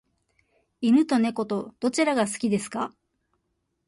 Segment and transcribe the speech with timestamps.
[0.81, 2.91] 犬と猫とどちらが好きですか？